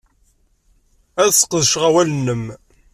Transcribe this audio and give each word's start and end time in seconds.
Ad 1.23 1.29
sqedceɣ 1.33 1.83
asawal-nwen. 1.87 2.43